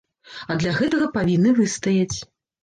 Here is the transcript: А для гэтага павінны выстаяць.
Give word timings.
А 0.53 0.55
для 0.63 0.71
гэтага 0.79 1.09
павінны 1.17 1.53
выстаяць. 1.61 2.17